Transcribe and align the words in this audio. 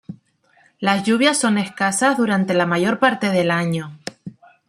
Las 0.79 1.03
lluvias 1.05 1.37
son 1.37 1.59
escasas 1.59 2.17
durante 2.17 2.55
la 2.55 2.65
mayor 2.65 2.97
parte 2.97 3.29
del 3.29 3.51
año. 3.51 3.99